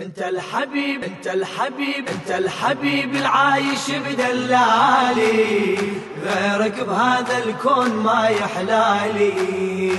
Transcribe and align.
انت 0.00 0.22
الحبيب 0.22 1.04
انت 1.04 1.26
الحبيب 1.26 2.08
انت 2.08 2.30
الحبيب 2.30 3.14
العايش 3.14 3.90
بدلالي. 3.90 5.78
غيرك 6.24 6.80
بهذا 6.80 7.38
الكون 7.44 7.90
ما 7.90 8.28
يحلالي. 8.28 9.92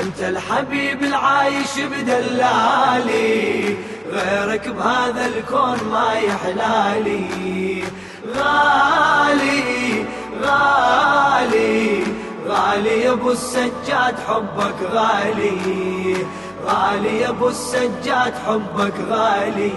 انت 0.00 0.20
الحبيب 0.20 1.02
العايش 1.02 1.80
بدلالي. 1.80 3.76
غيرك 4.12 4.68
بهذا 4.68 5.26
الكون 5.26 5.78
ما 5.92 6.12
يحلالي. 6.12 7.84
غالي 8.36 10.04
غالي 10.42 12.02
غالي 12.46 13.00
يا 13.00 13.12
ابو 13.12 13.30
السجاد 13.30 14.14
حبك 14.28 14.82
غالي. 14.92 16.16
غالي 16.66 17.20
يا 17.20 17.28
ابو 17.28 17.48
السجاد 17.48 18.34
حبك 18.46 18.94
غالي. 19.10 19.72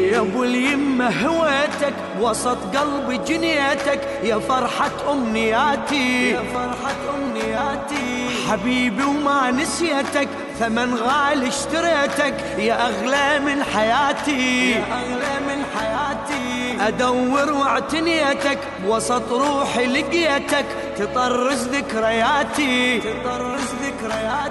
يا 0.00 0.20
ابو 0.20 0.44
اليمة 0.44 1.26
هويتك 1.26 1.94
وسط 2.20 2.58
قلبي 2.76 3.16
جنيتك 3.16 4.00
يا 4.22 4.38
فرحة 4.38 5.12
أمنياتي. 5.12 6.30
يا 6.30 6.42
فرحة 6.54 7.00
أمنياتي. 7.14 8.28
حبيبي 8.48 9.02
وما 9.02 9.50
نسيتك 9.50 10.28
ثمن 10.58 10.94
غالي 10.94 11.48
اشتريتك. 11.48 12.34
يا 12.58 12.86
أغلى 12.86 13.38
من 13.38 13.64
حياتي. 13.64 14.70
يا 14.70 14.84
أغلى 15.00 15.34
من 15.48 15.64
حياتي. 15.74 16.88
أدور 16.88 17.52
واعتنيتك 17.52 18.58
وسط 18.86 19.32
روحي 19.32 19.86
لقيتك. 19.86 20.66
تطرز 20.98 21.68
ذكرياتي. 21.68 23.00
تطرز 23.00 23.68
ذكرياتي 23.81 23.81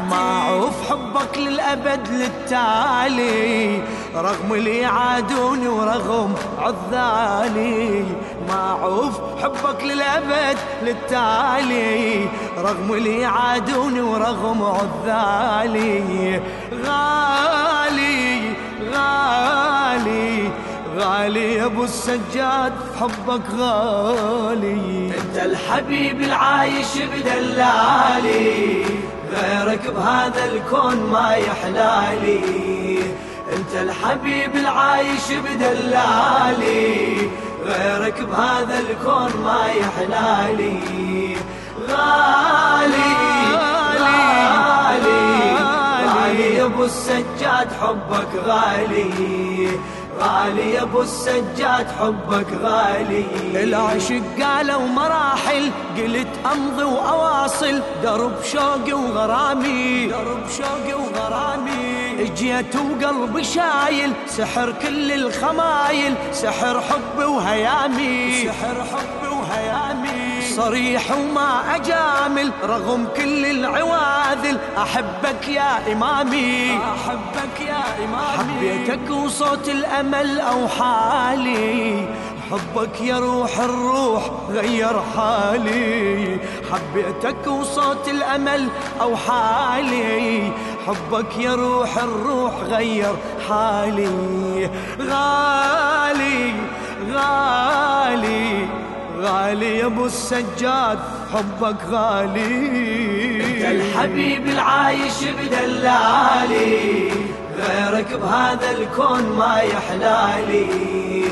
معروف 0.09 0.90
حبك 0.90 1.38
للأبد 1.38 2.08
للتالي 2.08 3.81
رغم 4.16 4.53
اللي 4.53 4.77
يعادوني 4.77 5.67
ورغم 5.67 6.35
عذالي. 6.59 8.05
معروف 8.49 9.20
حبك 9.44 9.83
للأبد 9.83 10.58
للتالي 10.83 12.28
رغم 12.58 12.94
اللي 12.94 13.22
يعادوني 13.22 14.02
ورغم 14.02 14.64
عذالي. 14.64 16.42
غالي 16.86 18.53
غالي 18.94 20.50
غالي 20.98 21.55
يا 21.55 21.66
أبو 21.66 21.83
السجاد 21.83 22.73
حبك 23.00 23.42
غالي. 23.58 25.11
أنت 25.20 25.38
الحبيب 25.45 26.22
العايش 26.22 26.98
بدلالي. 26.98 28.86
غيرك 29.31 29.87
بهذا 29.87 30.45
الكون 30.45 30.95
ما 31.11 31.35
يحلالي. 31.35 32.99
انت 33.55 33.73
الحبيب 33.75 34.55
العايش 34.55 35.31
بدلالي. 35.31 37.29
غيرك 37.65 38.21
بهذا 38.21 38.79
الكون 38.79 39.41
ما 39.43 39.65
يحلالي. 39.65 41.37
غالي 41.89 43.13
غالي 43.53 44.31
غالي. 46.15 46.63
أبو 46.63 46.83
السجاد 46.83 47.67
حبك 47.81 48.31
غالي. 48.45 49.69
غالي 50.22 50.81
ابو 50.81 51.02
السجاد 51.02 51.88
حبك 52.00 52.47
غالي. 52.64 53.25
العشق 53.64 54.22
قالوا 54.41 54.88
مراحل 54.88 55.72
قلت 55.97 56.27
امضي 56.53 56.83
وأواصل. 56.83 57.81
درب 58.03 58.44
شوقي 58.44 58.94
وغرامي 58.94 60.08
درب 60.08 60.44
شوقي 60.58 60.94
وغرامي. 60.94 62.11
اجيت 62.19 62.75
وقلبي 62.75 63.44
شايل 63.44 64.14
سحر 64.27 64.72
كل 64.72 65.11
الخمايل. 65.11 66.16
سحر 66.31 66.81
حبي 66.81 67.23
وهيامي. 67.23 68.45
سحر 68.45 68.75
حبي 68.75 69.05
وهيامي 69.05 69.20
صريح 70.55 71.11
وما 71.11 71.75
أجامل 71.75 72.52
رغم 72.63 73.08
كل 73.15 73.45
العواذل. 73.45 74.58
أحبك 74.77 75.48
يا 75.48 75.93
إمامي. 75.93 76.77
أحبك 76.77 77.61
يا 77.67 77.83
إمامي. 78.03 78.37
حبيتك 78.37 79.11
وصوت 79.11 79.70
الأمل 79.70 80.39
أو 80.39 80.67
حالي 80.67 82.08
حبك 82.52 83.02
يا 83.02 83.20
روح 83.20 83.59
الروح 83.59 84.23
غير 84.49 85.02
حالي. 85.15 86.37
حبيتك 86.71 87.47
وصوت 87.47 88.08
الأمل 88.08 88.70
أو 89.02 89.15
حالي 89.15 90.52
حبك 90.87 91.37
يا 91.37 91.55
روح 91.55 91.97
الروح 91.97 92.53
غير 92.64 93.15
حالي. 93.49 94.70
غالي 94.99 96.53
غالي. 97.11 98.67
غالي 99.21 99.77
يا 99.77 99.86
ابو 99.86 100.05
السجاد 100.05 100.99
حبك 101.33 101.76
غالي. 101.92 102.55
انت 103.45 103.65
الحبيب 103.65 104.48
العايش 104.48 105.23
بدلالي 105.23 107.11
غيرك 107.58 108.14
بهذا 108.14 108.71
الكون 108.71 109.23
ما 109.37 109.61
يحلالي. 109.61 111.23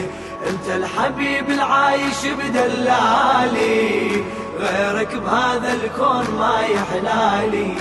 انت 0.50 0.67
الحبيب 0.69 1.50
العايش 1.50 2.25
بدلالي 2.25 4.23
غيرك 4.59 5.16
بهذا 5.16 5.73
الكون 5.73 6.25
ما 6.39 6.59
يحلالي. 6.75 7.73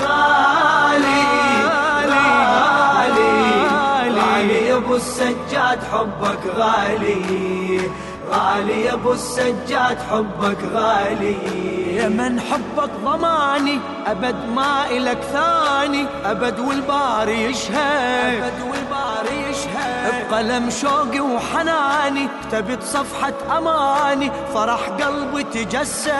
غالي 0.00 1.22
غالي 2.10 2.30
غالي 4.18 4.66
يا 4.68 4.76
ابو 4.76 4.94
السجاد 4.96 5.78
حبك 5.92 6.42
غالي. 6.56 7.80
غالي 8.30 8.84
يا 8.84 8.92
ابو 8.92 9.12
السجاد 9.12 9.98
حبك 10.10 10.58
غالي. 10.74 11.36
يا 11.96 12.08
من 12.08 12.40
حبك 12.40 12.90
ضماني 13.04 13.80
أبد 14.06 14.36
ما 14.54 14.90
إلك 14.90 15.18
ثاني 15.32 16.06
أبد 16.24 16.58
والباري 16.58 17.44
يشهد. 17.44 18.42
أبد 18.42 18.60
والباري 18.60 19.45
بقلم 20.30 20.70
شوقي 20.70 21.20
وحناني 21.20 22.28
كتبت 22.42 22.82
صفحة 22.82 23.58
أماني. 23.58 24.30
فرح 24.54 24.80
قلبي 24.88 25.42
تجسد. 25.42 26.10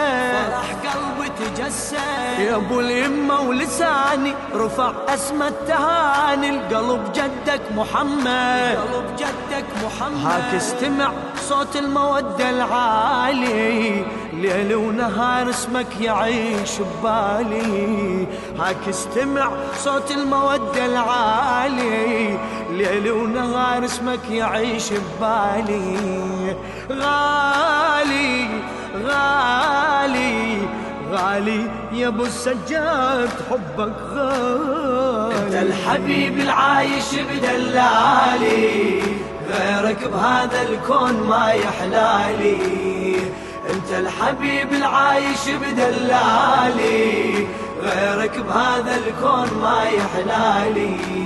فرح 0.50 0.94
قلبي 0.94 1.30
تجسد. 1.38 2.38
يا 2.38 2.56
أبو 2.56 2.80
اليمة 2.80 3.40
ولساني 3.40 4.34
رفع 4.54 4.92
اسم 5.08 5.42
التهاني. 5.42 6.50
القلب 6.50 7.12
جدك 7.12 7.60
محمد. 7.76 8.76
قلب 8.76 9.16
جدك 9.16 9.64
محمد. 9.84 10.26
هاك 10.26 10.54
استمع 10.54 11.10
صوت 11.48 11.76
المودة 11.76 12.50
العالي. 12.50 14.04
ليل 14.32 14.74
ونهار 14.74 15.50
اسمك 15.50 16.00
يعيش 16.00 16.70
ببالي. 16.80 18.26
هاك 18.58 18.88
استمع 18.88 19.50
صوت 19.78 20.10
المودة 20.10 20.86
العالي. 20.86 22.38
ليل 22.70 23.10
ونهار 23.26 23.84
اسمك 23.84 24.30
يعيش 24.30 24.92
ببالي. 24.92 26.56
غالي 26.90 28.48
غالي 29.06 30.58
غالي 31.12 31.70
يا 31.92 32.08
أبو 32.08 32.24
السجاد 32.24 33.30
حبك 33.50 33.96
غالي. 34.14 35.46
أنت 35.46 35.54
الحبيب 35.54 36.38
العايش 36.38 37.14
بدلالي 37.14 39.02
غيرك 39.50 40.08
بهذا 40.12 40.62
الكون 40.62 41.14
ما 41.28 41.52
يحلالي. 41.52 43.16
أنت 43.70 43.90
الحبيب 43.98 44.72
العايش 44.72 45.48
بدلالي 45.62 47.46
غيرك 47.82 48.38
بهذا 48.38 48.96
الكون 48.96 49.48
ما 49.62 49.82
يحلالي. 49.98 51.25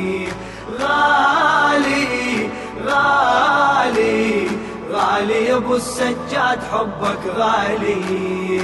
غالي 0.82 2.48
غالي 2.86 4.46
غالي 4.92 5.44
يا 5.44 5.56
ابو 5.56 5.74
السجاد 5.76 6.58
حبك 6.72 7.22
غالي 7.36 8.62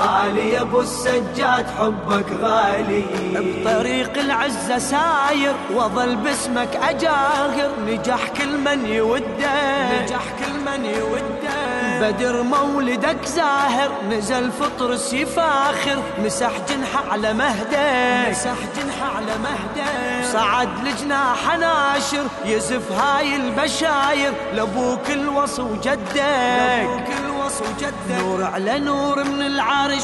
غالي 0.00 0.50
يا 0.52 0.60
ابو 0.60 0.80
السجاد 0.80 1.66
حبك 1.78 2.26
غالي. 2.42 3.04
بطريق 3.34 4.18
العزة 4.18 4.78
ساير 4.78 5.54
وظل 5.74 6.16
باسمك 6.16 6.76
أجاهر 6.90 7.70
نجح 7.86 8.28
كل 8.28 8.58
من 8.58 8.86
يوده 8.86 10.02
نجح 10.02 10.24
كل 10.40 10.54
من 10.70 10.84
يوده 10.84 11.57
بدر 12.00 12.42
مولدك 12.42 13.24
زاهر 13.24 13.90
نزل 14.10 14.50
فطرس 14.50 15.12
يفاخر 15.12 16.02
مسح 16.24 16.50
جنحه 16.68 17.10
على 17.10 17.32
مهده. 17.32 18.30
مسح 18.30 18.58
جنحه 18.76 19.16
على 19.16 19.34
مهده. 19.38 20.22
صعد 20.32 20.68
لجناح 20.84 21.56
ناشر 21.58 22.26
يزف 22.44 22.92
هاي 22.92 23.36
البشاير. 23.36 24.32
لأبوك 24.54 25.10
الوصي 25.10 25.62
وجدك 25.62 25.98
لأبوك 26.16 27.08
القصص 27.24 27.60
وجدك 27.60 27.94
نور 28.10 28.44
على 28.44 28.78
نور 28.78 29.24
من 29.24 29.42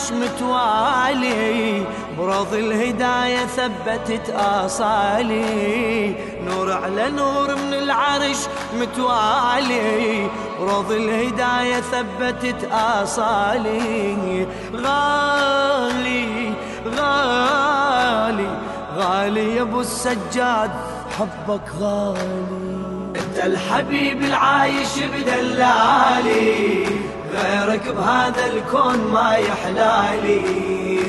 العرش 0.05 0.13
متوالي 0.13 1.87
برض 2.19 2.55
الهداية 2.55 3.47
ثبتت 3.47 4.31
آصالي. 4.31 6.15
نور 6.45 6.73
على 6.73 7.11
نور 7.11 7.55
من 7.55 7.75
العرش 7.75 8.37
متوالي 8.81 10.29
برض 10.61 10.93
الهداية 10.93 11.81
ثبتت 11.81 12.69
آصالي. 12.73 14.47
غالي 14.75 16.53
غالي 16.97 18.51
غالي 18.97 19.57
يا 19.57 19.63
أبو 19.63 19.81
السجاد 19.81 20.71
حبك 21.19 21.69
غالي. 21.81 22.94
أنت 23.35 23.45
الحبيب 23.45 24.23
العايش 24.23 24.99
بدلالي 24.99 26.87
غيرك 27.35 27.89
بهذا 27.89 28.47
الكون 28.47 28.99
ما 29.13 29.37
يحلالي. 29.37 31.01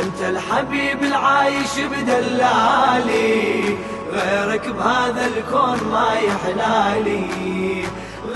أنت 0.00 0.20
الحبيب 0.28 1.02
العايش 1.02 1.80
بدلالي 1.92 3.62
غيرك 4.12 4.68
بهذا 4.68 5.26
الكون 5.26 5.78
ما 5.92 6.08
يحلالي. 6.12 7.84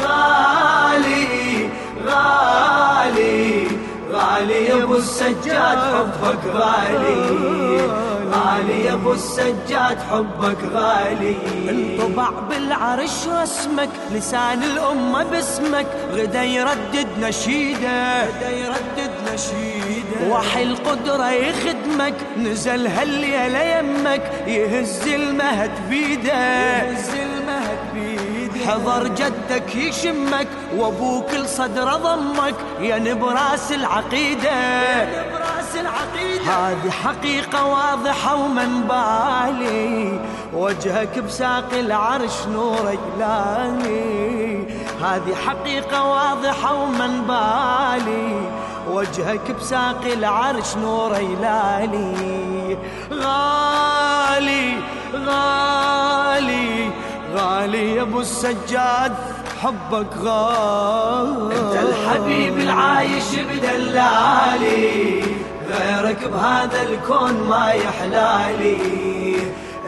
غالي 0.01 1.69
غالي 2.07 3.67
غالي 4.13 4.65
يا 4.65 4.83
أبو 4.83 4.97
السجاد 4.97 5.79
حبك 5.79 6.45
غالي. 6.55 8.14
غالي 8.35 8.85
يا 8.85 8.93
أبو 8.93 9.13
السجاد 9.13 9.99
حبك 10.11 10.59
غالي. 10.73 11.37
انطبع 11.71 12.29
بالعرش 12.49 13.29
رسمك 13.29 13.89
لسان 14.13 14.63
الأمة 14.63 15.25
باسمك. 15.25 15.87
غدا 16.13 16.43
يردد 16.43 17.09
نشيده. 17.21 18.25
غدا 18.25 18.51
يردد 18.51 19.13
نشيده. 19.33 20.19
وحي 20.31 20.63
القدرة 20.63 21.31
يخدمك. 21.31 22.15
نزل 22.39 22.87
هالليلة 22.87 23.63
يمك 23.63 24.23
يهز 24.47 25.09
المهد 25.09 25.71
بيده. 25.91 26.83
يهز 26.83 27.11
المهد 27.15 27.79
بيده. 27.95 28.67
حضر 28.67 29.09
جدك 29.09 29.75
يشمك 29.75 30.49
وأبوك 30.77 31.35
لصدره 31.35 31.97
ضمك. 31.97 32.55
يا 32.81 32.99
نبراس 32.99 33.73
العقيدة. 33.73 34.51
يا 34.51 35.05
نبراس 35.05 35.54
العقيدة. 35.85 36.45
هذه 36.45 36.91
حقيقة 36.91 37.67
واضحة 37.67 38.35
ومن 38.35 38.89
بالي 38.89 40.21
وجهك 40.55 41.19
بساق 41.19 41.69
العرش 41.73 42.47
نور 42.53 42.99
يلاني 43.17 44.65
هذه 45.03 45.35
حقيقة 45.47 46.05
واضحة 46.05 46.75
ومن 46.75 47.23
بالي 47.29 48.51
وجهك 48.91 49.51
بساق 49.61 50.05
العرش 50.05 50.77
نور 50.77 51.17
يلالي 51.17 52.79
غالي 53.13 54.75
غالي 55.15 56.91
غالي 57.35 57.97
يا 57.97 58.03
أبو 58.03 58.21
السجاد 58.21 59.15
حبك 59.63 60.17
غالي. 60.23 61.57
أنت 61.57 61.77
الحبيب 61.89 62.59
العايش 62.59 63.35
بدلالي. 63.35 65.34
غيرك 65.75 66.29
بهذا 66.29 66.83
الكون 66.83 67.49
ما 67.49 67.73
يحلالي. 67.73 69.37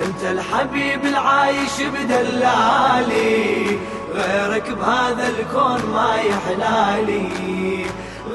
انت 0.04 0.22
الحبيب 0.24 1.04
العايش 1.04 1.82
بدلالي. 1.94 3.78
غيرك 4.14 4.70
بهذا 4.70 5.28
الكون 5.28 5.80
ما 5.94 6.14
يحلالي. 6.30 7.86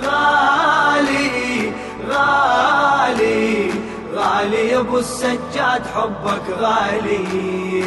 غالي 0.03 1.71
غالي 2.09 3.71
غالي 4.15 4.67
يا 4.69 4.79
ابو 4.79 4.97
السجاد 4.97 5.83
حبك 5.95 6.45
غالي. 6.59 7.83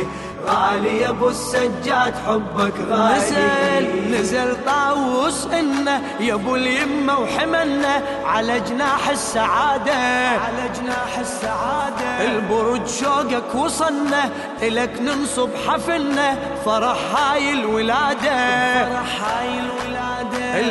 غالي 0.49 1.09
ابو 1.09 1.29
السجاد 1.29 2.15
حبك 2.27 2.75
غالي. 2.91 3.17
نزل 3.17 4.21
نزل 4.21 4.57
طاووس 4.67 5.47
إنه 5.47 6.03
يا 6.21 6.35
ابو 6.35 6.57
اليمة 6.57 7.19
وحملنا 7.19 8.03
على 8.27 8.61
جناح 8.61 9.09
السعادة. 9.09 9.95
على 10.29 10.71
جناح 10.81 11.19
السعادة. 11.19 12.25
البرج 12.25 12.87
شوقك 12.87 13.55
وصلنا 13.55 14.31
إلك 14.63 15.01
ننصب 15.01 15.51
حفلنا 15.69 16.39
فرح 16.65 16.99
هاي 17.17 17.53
الولادة. 17.53 18.85
فرح 18.85 19.23
هاي 19.29 19.49
الولادة 19.49 19.74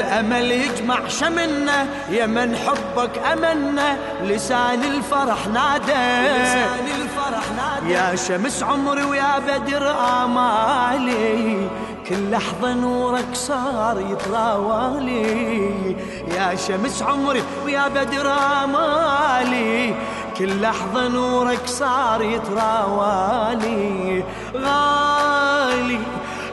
الأمل 0.03 0.51
يجمع 0.51 1.07
شملنا 1.07 1.85
يا 2.09 2.25
من 2.25 2.55
حبك 2.55 3.17
أمنا 3.33 3.97
لسان 4.23 4.83
الفرح 4.83 5.47
نادى. 5.47 6.43
لسان 6.43 6.85
الفرح 7.01 7.43
نادى. 7.57 7.93
يا 7.93 8.15
شمس 8.15 8.63
عمري 8.63 9.03
ويا 9.03 9.39
بدر 9.39 9.95
آمالي. 10.23 11.69
كل 12.09 12.31
لحظة 12.31 12.73
نورك 12.73 13.25
صار 13.33 13.99
يتراوالي. 14.11 15.95
يا 16.35 16.55
شمس 16.55 17.03
عمري 17.03 17.43
ويا 17.65 17.87
بدر 17.87 18.31
آمالي. 18.63 19.95
كل 20.37 20.61
لحظة 20.61 21.07
نورك 21.07 21.61
صار 21.65 22.21
يتراوالي. 22.21 24.23
غالي 24.55 25.99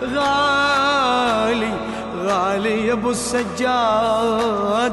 غالي. 0.03 1.90
غالي 2.31 2.87
يا 2.87 2.93
ابو 2.93 3.11
السجاد. 3.11 4.93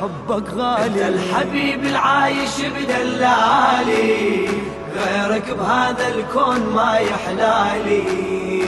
حبك 0.00 0.48
انت 0.48 0.56
غالي 0.56 1.08
الحبيب 1.08 1.84
العايش 1.84 2.60
بدلالي 2.60 4.48
غيرك 4.96 5.50
بهذا 5.58 6.08
الكون 6.08 6.60
ما 6.74 6.98
يحلالي. 6.98 8.62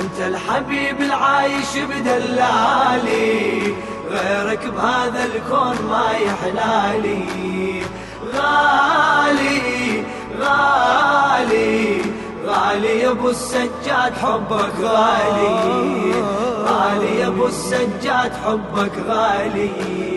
انت 0.00 0.18
الحبيب 0.20 1.00
العايش 1.00 1.72
بدلالي 1.90 3.74
غيرك 4.10 4.66
بهذا 4.66 5.24
الكون 5.24 5.76
ما 5.90 6.08
يحلالي. 6.26 7.82
غالي 8.34 10.04
غالي 10.40 12.02
يا 13.06 13.10
أبو 13.12 13.30
السجاد 13.30 14.12
حبك 14.22 14.74
غالي. 14.80 16.12
غالي 16.66 17.20
يا 17.20 17.26
أبو 17.26 17.46
السجاد 17.46 18.32
حبك 18.44 18.92
غالي. 19.08 19.70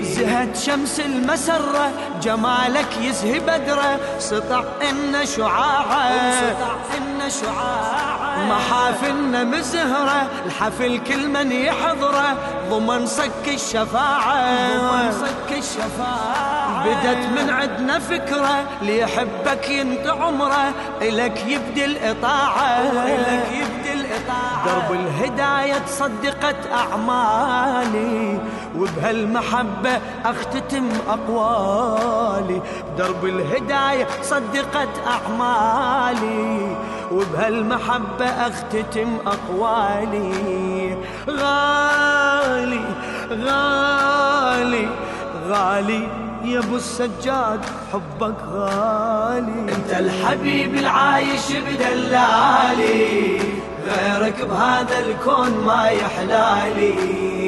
زهت 0.04 0.58
شمس 0.58 1.00
المسرة 1.00 1.92
جمالك 2.22 2.88
يزهي 3.02 3.40
بدرة. 3.40 4.00
سطع 4.20 4.64
إن 4.90 5.26
شعاعة 5.26 6.32
سطع 6.32 6.74
إن 6.98 7.30
شعاعة. 7.30 8.19
محافلنا 8.48 9.44
مزهرة 9.44 10.28
الحفل 10.46 11.00
كل 11.08 11.28
من 11.28 11.52
يحضره. 11.52 12.38
ضمن 12.70 13.06
صك 13.06 13.48
الشفاعة. 13.48 14.78
ضمن 14.78 15.12
صك 15.12 15.58
الشفاعة. 15.58 16.84
بدت 16.86 17.42
من 17.42 17.50
عندنا 17.50 18.00
فكرة 18.00 18.64
ليحبك 18.82 19.70
ينت 19.70 20.08
عمره. 20.08 20.74
إلك 21.02 21.46
يبدي 21.48 21.86
الإطاعة. 21.86 22.82
إلك 23.06 23.48
يبدي 23.52 23.94
الإطاعة. 23.94 24.66
درب 24.66 24.92
الهداية 24.92 25.86
صدقت 25.88 26.56
أعمالي. 26.72 28.40
وبهالمحبة 28.80 30.00
أختتم 30.26 30.90
أقوالي. 31.10 32.62
درب 32.98 33.26
الهداية 33.26 34.08
صدقت 34.22 34.90
أعمالي. 35.08 36.78
وبهالمحبة 37.12 38.26
أختتم 38.26 39.18
أقوالي. 39.28 40.98
غالي 41.30 42.86
غالي 43.32 44.88
غالي 45.50 46.08
يا 46.44 46.60
أبو 46.60 46.76
السجاد 46.76 47.62
حبك 47.94 48.36
غالي. 48.54 49.62
أنت 49.62 49.92
الحبيب 50.00 50.76
العايش 50.76 51.52
بدلالي 51.52 53.40
غيرك 53.88 54.46
بهذا 54.46 55.00
الكون 55.00 55.52
ما 55.66 55.90
يحلالي. 55.90 57.39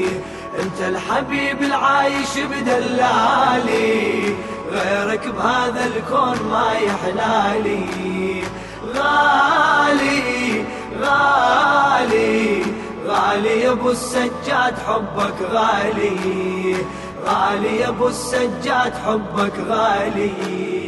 انت 0.60 0.82
الحبيب 0.82 1.64
العايش 1.64 2.38
بدلالي 2.38 4.36
غيرك 4.72 5.28
بهذا 5.28 5.86
الكون 5.86 6.50
ما 6.52 6.72
يحلالي. 6.74 8.44
غالي 8.96 10.66
غالي 11.02 12.64
غالي 13.08 13.62
يا 13.62 13.72
أبو 13.72 13.90
السجاد 13.90 14.76
حبك 14.88 15.36
غالي. 15.52 16.76
غالي 17.26 17.78
يا 17.80 17.90
أبو 17.90 18.08
السجاد 18.08 18.94
حبك 19.06 19.54
غالي. 19.70 20.81